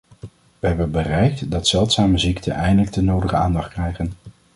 We 0.59 0.67
hebben 0.67 0.91
bereikt 0.91 1.51
dat 1.51 1.67
zeldzame 1.67 2.17
ziekten 2.17 2.53
eindelijk 2.53 2.93
de 2.93 3.01
nodige 3.01 3.35
aandacht 3.35 3.69
krijgen. 3.69 4.13